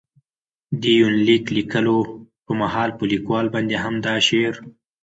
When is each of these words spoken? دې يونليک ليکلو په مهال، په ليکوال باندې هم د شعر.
دې 0.81 0.91
يونليک 1.01 1.43
ليکلو 1.57 1.99
په 2.45 2.51
مهال، 2.61 2.89
په 2.97 3.03
ليکوال 3.11 3.45
باندې 3.53 3.75
هم 3.83 3.93
د 4.03 4.05
شعر. 4.27 4.53